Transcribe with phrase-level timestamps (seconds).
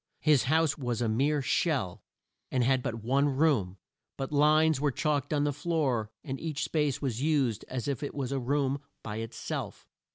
[0.21, 2.01] His house was a mere shell,
[2.51, 3.77] and had but one room,
[4.17, 8.15] but lines were chalked on the floor and each space was used as if it
[8.15, 9.87] was a room by it self.